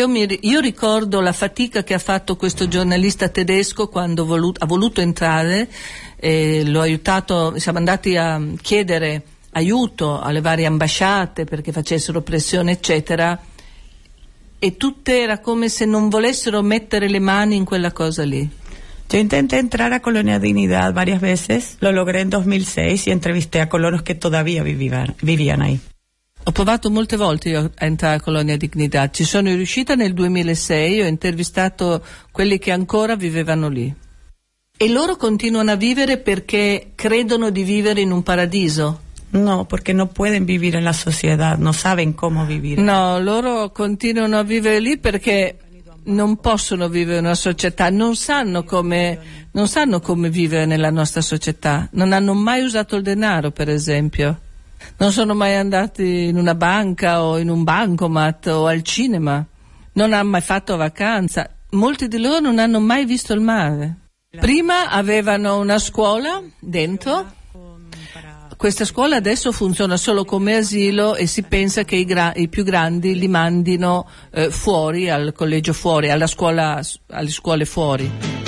Io, 0.00 0.08
mi- 0.08 0.38
io 0.40 0.60
ricordo 0.60 1.20
la 1.20 1.34
fatica 1.34 1.84
che 1.84 1.92
ha 1.92 1.98
fatto 1.98 2.34
questo 2.36 2.66
giornalista 2.68 3.28
tedesco 3.28 3.88
quando 3.88 4.24
volu- 4.24 4.56
ha 4.58 4.64
voluto 4.64 5.02
entrare, 5.02 5.68
eh, 6.16 6.62
l'ho 6.64 6.80
aiutato, 6.80 7.58
siamo 7.58 7.76
andati 7.76 8.16
a 8.16 8.40
chiedere 8.62 9.22
aiuto 9.50 10.18
alle 10.18 10.40
varie 10.40 10.64
ambasciate 10.64 11.44
perché 11.44 11.70
facessero 11.70 12.22
pressione, 12.22 12.72
eccetera. 12.72 13.38
e 14.62 14.76
tutte 14.76 15.20
era 15.20 15.38
come 15.38 15.68
se 15.70 15.84
non 15.86 16.08
volessero 16.10 16.60
mettere 16.62 17.08
le 17.08 17.18
mani 17.18 17.56
in 17.56 17.64
quella 17.64 17.92
cosa 17.92 18.24
lì. 18.24 18.46
Yo 19.08 19.18
intenté 19.18 19.58
entrar 19.58 19.92
a 19.92 20.00
Colonia 20.00 20.38
Dignidad 20.38 20.92
varias 20.94 21.20
veces, 21.20 21.76
lo 21.80 21.92
logré 21.92 22.20
en 22.20 22.28
2006 22.30 23.06
y 23.06 23.10
entrevisté 23.10 23.60
a 23.60 23.68
colonos 23.68 24.02
que 24.02 24.14
todavía 24.14 24.62
vivían, 24.62 25.14
vivían 25.22 25.60
ahí. 25.62 25.80
Ho 26.50 26.52
provato 26.52 26.90
molte 26.90 27.16
volte 27.16 27.48
io 27.50 27.70
a 27.76 27.84
entrare 27.84 28.16
a 28.16 28.20
Colonia 28.20 28.56
Dignità, 28.56 29.08
ci 29.08 29.22
sono 29.22 29.54
riuscita 29.54 29.94
nel 29.94 30.12
2006, 30.14 31.02
ho 31.02 31.06
intervistato 31.06 32.02
quelli 32.32 32.58
che 32.58 32.72
ancora 32.72 33.14
vivevano 33.14 33.68
lì. 33.68 33.94
E 34.76 34.88
loro 34.88 35.14
continuano 35.14 35.70
a 35.70 35.76
vivere 35.76 36.18
perché 36.18 36.90
credono 36.96 37.50
di 37.50 37.62
vivere 37.62 38.00
in 38.00 38.10
un 38.10 38.24
paradiso. 38.24 39.00
No, 39.30 39.64
porque 39.64 39.92
no 39.92 40.08
pueden 40.08 40.44
vivir 40.44 40.74
en 40.74 40.82
la 40.82 40.92
sociedad, 40.92 41.56
no 41.56 41.72
saben 41.72 42.14
cómo 42.14 42.44
vivir. 42.44 42.78
No, 42.80 43.20
loro 43.20 43.70
continuano 43.70 44.36
a 44.36 44.42
vivere 44.42 44.80
lì 44.80 44.98
perché 44.98 45.56
non 46.06 46.38
possono 46.38 46.88
vivere 46.88 47.18
in 47.18 47.26
una 47.26 47.36
società, 47.36 47.90
non 47.90 48.16
sanno 48.16 48.64
come, 48.64 49.20
non 49.52 49.68
sanno 49.68 50.00
come 50.00 50.28
vivere 50.30 50.66
nella 50.66 50.90
nostra 50.90 51.20
società, 51.20 51.88
non 51.92 52.12
hanno 52.12 52.34
mai 52.34 52.64
usato 52.64 52.96
il 52.96 53.04
denaro, 53.04 53.52
per 53.52 53.68
esempio. 53.68 54.40
Non 54.96 55.12
sono 55.12 55.34
mai 55.34 55.54
andati 55.54 56.24
in 56.24 56.36
una 56.36 56.54
banca 56.54 57.22
o 57.22 57.38
in 57.38 57.48
un 57.48 57.64
bancomat 57.64 58.46
o 58.48 58.66
al 58.66 58.82
cinema, 58.82 59.44
non 59.92 60.12
hanno 60.12 60.30
mai 60.30 60.40
fatto 60.40 60.76
vacanza. 60.76 61.48
Molti 61.70 62.08
di 62.08 62.18
loro 62.18 62.40
non 62.40 62.58
hanno 62.58 62.80
mai 62.80 63.04
visto 63.04 63.32
il 63.32 63.40
mare. 63.40 63.96
Prima 64.38 64.90
avevano 64.90 65.58
una 65.58 65.78
scuola 65.78 66.40
dentro. 66.58 67.38
Questa 68.56 68.84
scuola 68.84 69.16
adesso 69.16 69.52
funziona 69.52 69.96
solo 69.96 70.24
come 70.24 70.56
asilo 70.56 71.14
e 71.14 71.26
si 71.26 71.42
pensa 71.42 71.82
che 71.84 71.96
i, 71.96 72.04
gra- 72.04 72.34
i 72.34 72.48
più 72.48 72.62
grandi 72.62 73.18
li 73.18 73.26
mandino 73.26 74.06
eh, 74.30 74.50
fuori, 74.50 75.08
al 75.08 75.32
collegio 75.34 75.72
fuori, 75.72 76.10
scuola, 76.26 76.80
alle 77.08 77.30
scuole 77.30 77.64
fuori. 77.64 78.39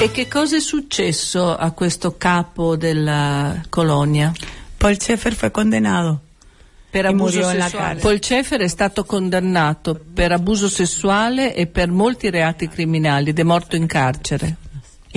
E 0.00 0.10
che 0.12 0.28
cosa 0.28 0.56
è 0.56 0.60
successo 0.60 1.54
a 1.54 1.72
questo 1.72 2.16
capo 2.16 2.74
della 2.74 3.60
colonia? 3.68 4.32
Paul 4.78 4.98
Schaeffer 4.98 5.34
fue 5.34 5.50
condenado. 5.50 6.20
Per 6.88 7.04
E 7.04 7.08
abuso 7.08 7.42
sessuale. 7.42 8.00
Paul 8.00 8.18
Schaeffer 8.18 8.60
è 8.60 8.68
stato 8.68 9.04
condannato 9.04 10.00
per 10.14 10.32
abuso 10.32 10.70
sessuale 10.70 11.54
e 11.54 11.66
per 11.66 11.90
molti 11.90 12.30
reati 12.30 12.66
criminali 12.66 13.28
ed 13.28 13.40
è 13.40 13.42
morto 13.42 13.76
in 13.76 13.86
carcere. 13.86 14.56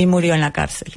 murió 0.05 0.33
en 0.33 0.41
la 0.41 0.51
cárcel. 0.51 0.91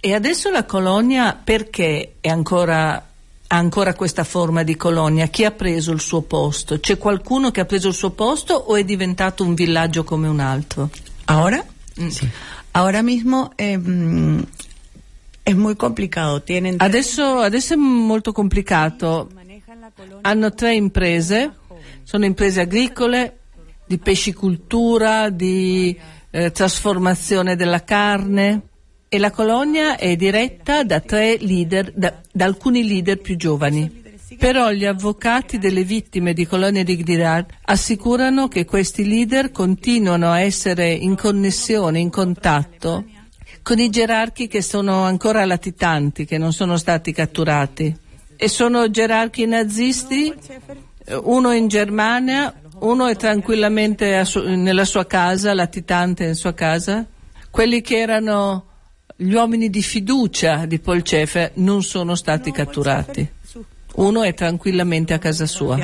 E 0.00 0.14
adesso 0.14 0.50
la 0.50 0.64
colonia 0.64 1.40
perché 1.40 2.14
è 2.20 2.28
ancora, 2.28 2.94
ha 2.94 3.56
ancora 3.56 3.94
questa 3.94 4.24
forma 4.24 4.64
di 4.64 4.74
colonia? 4.74 5.28
Chi 5.28 5.44
ha 5.44 5.52
preso 5.52 5.92
il 5.92 6.00
suo 6.00 6.22
posto? 6.22 6.80
C'è 6.80 6.98
qualcuno 6.98 7.52
che 7.52 7.60
ha 7.60 7.66
preso 7.66 7.86
il 7.86 7.94
suo 7.94 8.10
posto 8.10 8.54
o 8.54 8.74
è 8.74 8.82
diventato 8.82 9.44
un 9.44 9.54
villaggio 9.54 10.02
come 10.02 10.26
un 10.26 10.40
altro? 10.40 10.90
¿Ahora? 11.26 11.64
Ahora 12.78 13.02
mismo 13.02 13.50
eh, 13.58 13.76
muy 13.76 15.74
complicado. 15.74 16.40
Tienen 16.44 16.76
Adesso, 16.78 17.40
adesso 17.40 17.74
è 17.74 17.76
molto 17.76 18.30
complicato. 18.30 19.28
Hanno 20.20 20.54
tre 20.54 20.76
imprese, 20.76 21.54
sono 22.04 22.24
imprese 22.24 22.60
agricole, 22.60 23.38
di 23.84 23.98
pescicultura, 23.98 25.28
di 25.28 25.98
eh, 26.30 26.52
trasformazione 26.52 27.56
della 27.56 27.82
carne 27.82 28.60
e 29.08 29.18
la 29.18 29.32
colonia 29.32 29.96
è 29.96 30.14
diretta 30.14 30.84
da 30.84 31.02
leader, 31.40 31.92
da, 31.96 32.14
da 32.30 32.44
alcuni 32.44 32.86
leader 32.86 33.18
più 33.18 33.36
giovani. 33.36 34.06
Però 34.38 34.70
gli 34.70 34.84
avvocati 34.84 35.58
delle 35.58 35.82
vittime 35.82 36.32
di 36.32 36.46
Colonia 36.46 36.84
Dignidad 36.84 37.46
assicurano 37.64 38.46
che 38.46 38.64
questi 38.64 39.06
leader 39.06 39.50
continuano 39.50 40.30
a 40.30 40.40
essere 40.40 40.92
in 40.92 41.16
connessione, 41.16 41.98
in 41.98 42.08
contatto 42.08 43.04
con 43.62 43.78
i 43.78 43.90
gerarchi 43.90 44.46
che 44.46 44.62
sono 44.62 45.02
ancora 45.02 45.44
latitanti, 45.44 46.24
che 46.24 46.38
non 46.38 46.52
sono 46.52 46.76
stati 46.76 47.12
catturati. 47.12 47.94
E 48.36 48.48
sono 48.48 48.88
gerarchi 48.88 49.44
nazisti, 49.44 50.32
uno 51.22 51.52
in 51.52 51.68
Germania, 51.68 52.54
uno 52.78 53.06
è 53.08 53.16
tranquillamente 53.16 54.24
nella 54.44 54.84
sua 54.84 55.04
casa, 55.04 55.52
latitante 55.52 56.24
in 56.24 56.34
sua 56.34 56.54
casa. 56.54 57.04
Quelli 57.50 57.80
che 57.80 57.98
erano 57.98 58.66
gli 59.16 59.32
uomini 59.32 59.68
di 59.68 59.82
fiducia 59.82 60.64
di 60.64 60.78
Paul 60.78 61.04
Schaeffer 61.04 61.50
non 61.54 61.82
sono 61.82 62.14
stati 62.14 62.52
catturati. 62.52 63.28
Uno 63.98 64.22
è 64.22 64.32
tranquillamente 64.32 65.12
a 65.12 65.18
casa 65.18 65.46
sua. 65.46 65.76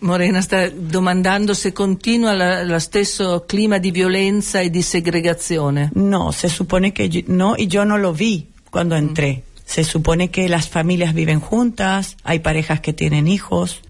Morena 0.00 0.40
sta 0.40 0.68
domandando 0.70 1.54
se 1.54 1.72
continua 1.72 2.62
lo 2.64 2.78
stesso 2.78 3.44
clima 3.46 3.78
di 3.78 3.90
violenza 3.90 4.60
e 4.60 4.70
di 4.70 4.82
segregazione. 4.82 5.90
No, 5.94 6.30
se 6.32 6.48
supone 6.48 6.92
que 6.92 7.08
yo- 7.08 7.22
no, 7.26 7.54
y 7.56 7.66
yo 7.66 7.84
no 7.84 7.98
lo 7.98 8.12
vi 8.12 8.52
cuando 8.70 8.96
entré. 8.96 9.42
Se 9.66 9.82
supone 9.82 10.28
que 10.30 10.48
las 10.48 10.66
familias 10.68 11.14
viven 11.14 11.40
juntas, 11.40 12.16
hay 12.22 12.40
parejas 12.40 12.80
que 12.80 12.92
tienen 12.92 13.26
hijos. 13.26 13.80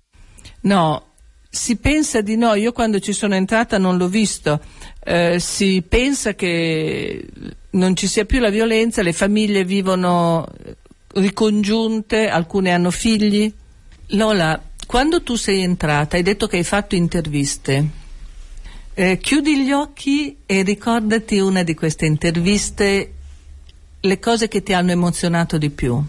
No, 0.63 1.03
si 1.51 1.77
pensa 1.77 2.21
di 2.21 2.37
no, 2.37 2.55
io 2.55 2.73
quando 2.73 2.99
ci 3.01 3.13
sono 3.13 3.35
entrata 3.35 3.79
non 3.79 3.97
l'ho 3.97 4.09
visto, 4.09 4.61
Eh, 5.07 5.39
si 5.39 5.83
pensa 5.87 6.35
che 6.35 7.27
non 7.73 7.95
ci 7.95 8.07
sia 8.07 8.25
più 8.25 8.41
la 8.41 8.49
violenza, 8.49 9.03
le 9.03 9.13
famiglie 9.13 9.63
vivono 9.63 10.47
ricongiunte, 11.15 12.29
alcune 12.29 12.71
hanno 12.71 12.91
figli. 12.91 13.53
Lola, 14.09 14.61
quando 14.87 15.23
tu 15.23 15.37
sei 15.37 15.63
entrata 15.63 16.17
hai 16.17 16.23
detto 16.23 16.47
che 16.47 16.59
hai 16.59 16.65
fatto 16.65 16.95
interviste. 16.95 18.03
Eh, 18.95 19.19
chiudi 19.19 19.65
gli 19.65 19.73
occhi 19.73 20.37
e 20.47 20.63
ricordati 20.63 21.39
una 21.39 21.63
di 21.65 21.75
queste 21.75 22.07
interviste, 22.07 23.13
le 24.01 24.19
cose 24.21 24.47
che 24.47 24.63
ti 24.63 24.73
hanno 24.73 24.93
emozionato 24.93 25.59
di 25.59 25.71
più. 25.71 26.03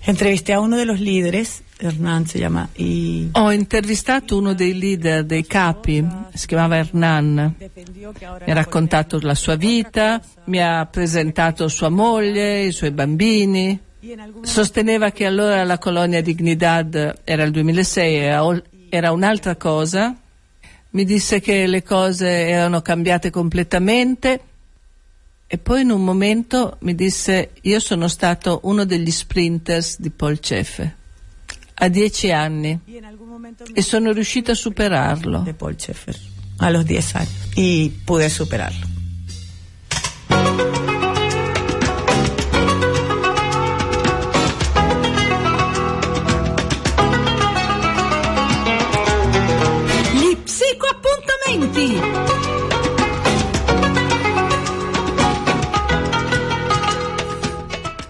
Entrevisté 0.00 0.52
a 0.52 0.60
uno 0.60 0.76
de 0.76 0.84
los 0.84 0.98
líderes, 0.98 1.62
Hernán 1.78 2.26
se 2.26 2.38
llama, 2.38 2.68
y 2.76 3.28
Ho 3.32 3.52
intervistato 3.52 4.38
uno 4.38 4.54
dei 4.54 4.78
leader, 4.78 5.24
dei 5.24 5.44
capi, 5.44 6.06
si 6.32 6.46
chiamava 6.46 6.76
Hernan. 6.76 7.54
Mi 7.58 8.50
ha 8.50 8.54
raccontato 8.54 9.18
la 9.20 9.34
sua 9.34 9.56
vita, 9.56 10.22
mi 10.44 10.62
ha 10.62 10.86
presentato 10.86 11.68
sua 11.68 11.88
moglie, 11.88 12.66
i 12.66 12.72
suoi 12.72 12.92
bambini. 12.92 13.80
Sosteneva 14.42 15.10
che 15.10 15.26
allora 15.26 15.64
la 15.64 15.78
colonia 15.78 16.20
Dignidad 16.20 17.20
era 17.24 17.42
il 17.42 17.50
2006, 17.50 18.14
era, 18.88 19.12
un'altra 19.12 19.56
cosa. 19.56 20.14
Mi 20.90 21.04
disse 21.04 21.40
che 21.40 21.66
le 21.66 21.82
cose 21.82 22.28
erano 22.28 22.80
cambiate 22.80 23.30
completamente 23.30 24.40
e 25.46 25.58
poi 25.58 25.82
in 25.82 25.90
un 25.90 26.02
momento 26.02 26.76
mi 26.80 26.94
disse 26.94 27.50
io 27.62 27.80
sono 27.80 28.08
stato 28.08 28.60
uno 28.64 28.84
degli 28.84 29.10
sprinters 29.10 30.00
di 30.00 30.10
Paul 30.10 30.38
Schaeffer 30.40 30.94
a 31.74 31.88
dieci 31.88 32.32
anni 32.32 32.80
e 33.74 33.82
sono 33.82 34.12
riuscita 34.12 34.52
a 34.52 34.54
superarlo. 34.54 35.40
de 35.40 35.52
Paul 35.52 35.78
Schaeffer 35.78 36.16
a 36.58 36.70
los 36.70 36.84
10 36.84 37.14
años 37.16 37.32
y 37.54 37.90
pude 38.04 38.30
superarlo. 38.30 38.95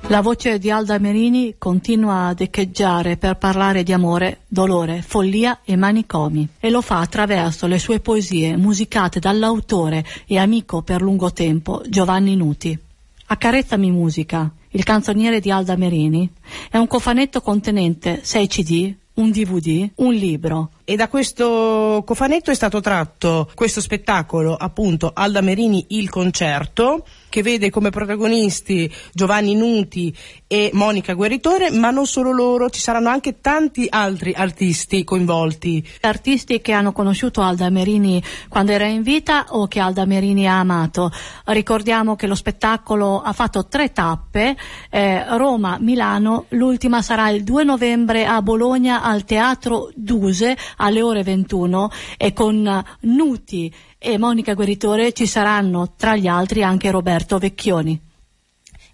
La 0.08 0.20
voce 0.20 0.60
di 0.60 0.70
Alda 0.70 0.98
Merini 1.00 1.56
continua 1.58 2.28
ad 2.28 2.40
echeggiare 2.40 3.16
per 3.16 3.38
parlare 3.38 3.82
di 3.82 3.92
amore, 3.92 4.42
dolore, 4.46 5.02
follia 5.02 5.62
e 5.64 5.74
manicomi 5.74 6.48
e 6.60 6.70
lo 6.70 6.80
fa 6.80 7.00
attraverso 7.00 7.66
le 7.66 7.80
sue 7.80 7.98
poesie 7.98 8.56
musicate 8.56 9.18
dall'autore 9.18 10.04
e 10.26 10.38
amico 10.38 10.82
per 10.82 11.02
lungo 11.02 11.32
tempo 11.32 11.82
Giovanni 11.88 12.36
Nuti. 12.36 12.78
Accarezzami 13.26 13.90
musica, 13.90 14.48
il 14.70 14.84
canzoniere 14.84 15.40
di 15.40 15.50
Alda 15.50 15.74
Merini, 15.74 16.30
è 16.70 16.76
un 16.76 16.86
cofanetto 16.86 17.40
contenente 17.40 18.20
6 18.22 18.46
CD, 18.46 18.94
un 19.14 19.32
DVD, 19.32 19.90
un 19.96 20.14
libro, 20.14 20.70
e 20.88 20.94
da 20.94 21.08
questo 21.08 22.04
cofanetto 22.06 22.52
è 22.52 22.54
stato 22.54 22.80
tratto 22.80 23.50
questo 23.56 23.80
spettacolo 23.80 24.54
appunto 24.54 25.10
Alda 25.12 25.40
Merini 25.40 25.86
Il 25.88 26.08
Concerto 26.08 27.04
che 27.28 27.42
vede 27.42 27.68
come 27.68 27.90
protagonisti 27.90 28.90
Giovanni 29.12 29.54
Nuti 29.54 30.16
e 30.46 30.70
Monica 30.72 31.12
Guerritore, 31.12 31.70
ma 31.70 31.90
non 31.90 32.06
solo 32.06 32.30
loro, 32.32 32.70
ci 32.70 32.80
saranno 32.80 33.10
anche 33.10 33.40
tanti 33.42 33.86
altri 33.90 34.32
artisti 34.34 35.04
coinvolti. 35.04 35.86
Artisti 36.00 36.62
che 36.62 36.72
hanno 36.72 36.92
conosciuto 36.92 37.42
Alda 37.42 37.68
Merini 37.68 38.22
quando 38.48 38.72
era 38.72 38.86
in 38.86 39.02
vita 39.02 39.46
o 39.50 39.66
che 39.66 39.80
Alda 39.80 40.06
Merini 40.06 40.48
ha 40.48 40.60
amato. 40.60 41.10
Ricordiamo 41.44 42.16
che 42.16 42.26
lo 42.26 42.34
spettacolo 42.34 43.20
ha 43.20 43.34
fatto 43.34 43.66
tre 43.66 43.92
tappe, 43.92 44.56
eh, 44.88 45.36
Roma, 45.36 45.76
Milano, 45.78 46.46
l'ultima 46.50 47.02
sarà 47.02 47.28
il 47.28 47.44
2 47.44 47.64
novembre 47.64 48.24
a 48.24 48.40
Bologna 48.40 49.02
al 49.02 49.24
Teatro 49.24 49.90
Duse 49.94 50.56
alle 50.76 51.02
ore 51.02 51.22
21 51.22 51.90
e 52.16 52.32
con 52.32 52.84
Nuti 53.00 53.72
e 53.98 54.18
Monica 54.18 54.54
Gueritore 54.54 55.12
ci 55.12 55.26
saranno 55.26 55.94
tra 55.96 56.16
gli 56.16 56.26
altri 56.26 56.62
anche 56.62 56.90
Roberto 56.90 57.38
Vecchioni. 57.38 58.00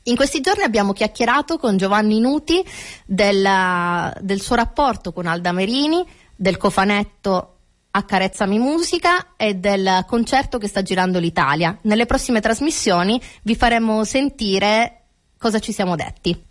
In 0.05 0.17
questi 0.17 0.41
giorni 0.41 0.65
abbiamo 0.65 0.93
chiacchierato 0.93 1.59
con 1.59 1.77
Giovanni 1.77 2.19
Nuti 2.19 2.65
della, 3.07 4.13
del 4.21 4.41
suo 4.41 4.57
rapporto 4.57 5.13
con 5.13 5.27
Alda 5.27 5.53
Merini, 5.53 6.05
del 6.35 6.57
cofanetto 6.57 7.57
Accarezzami 7.93 8.59
Musica 8.59 9.37
e 9.37 9.55
del 9.55 10.05
concerto 10.09 10.59
che 10.59 10.67
sta 10.67 10.83
girando 10.83 11.21
l'Italia. 11.21 11.79
Nelle 11.83 12.07
prossime 12.07 12.41
trasmissioni 12.41 13.21
vi 13.43 13.55
faremo 13.55 14.03
sentire 14.03 15.03
cosa 15.39 15.61
ci 15.61 15.73
siamo 15.73 15.95
detti. 15.95 16.51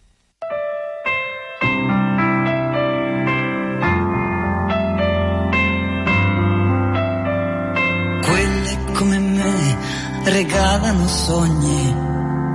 Regalano 10.32 11.08
sogni 11.08 11.94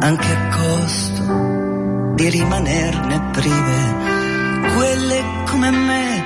anche 0.00 0.32
a 0.32 0.48
costo 0.48 2.14
di 2.14 2.28
rimanerne 2.30 3.30
prive. 3.32 4.74
Quelle 4.74 5.24
come 5.46 5.70
me 5.70 6.24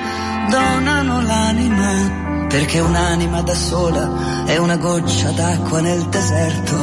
donano 0.48 1.20
l'anima 1.22 2.46
perché 2.48 2.78
un'anima 2.78 3.42
da 3.42 3.54
sola 3.54 4.44
è 4.46 4.56
una 4.58 4.76
goccia 4.76 5.30
d'acqua 5.30 5.80
nel 5.80 6.02
deserto. 6.04 6.76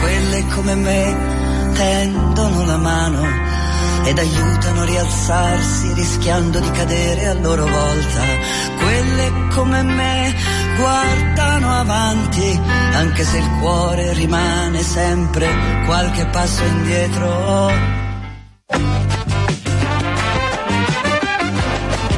Quelle 0.00 0.46
come 0.54 0.74
me 0.74 1.16
tendono 1.74 2.64
la 2.64 2.78
mano 2.78 3.22
ed 4.04 4.18
aiutano 4.18 4.80
a 4.80 4.84
rialzarsi 4.84 5.92
rischiando 5.92 6.58
di 6.58 6.70
cadere 6.70 7.26
a 7.26 7.34
loro 7.34 7.66
volta. 7.66 8.22
Quelle 8.78 9.32
come 9.52 9.82
me 9.82 10.34
guardano 10.76 11.72
avanti, 11.72 12.60
anche 12.92 13.24
se 13.24 13.38
il 13.38 13.48
cuore 13.60 14.12
rimane 14.12 14.82
sempre 14.82 15.48
qualche 15.84 16.26
passo 16.26 16.62
indietro. 16.64 17.70